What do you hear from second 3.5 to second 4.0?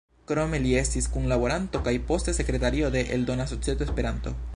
Societo